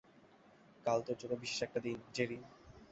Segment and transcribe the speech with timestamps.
[0.85, 2.37] কাল তোর জন্য বিশেষ একটা দিন, জেরি।